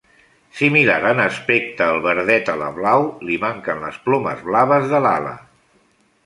Similar 0.59 0.95
en 1.09 1.19
aspecte 1.25 1.85
al 1.87 2.01
verdet 2.05 2.49
alablau, 2.55 3.05
li 3.29 3.37
manquen 3.45 3.85
les 3.85 4.01
plomes 4.09 4.43
blaves 4.49 4.89
de 4.95 5.05
l'ala. 5.07 5.37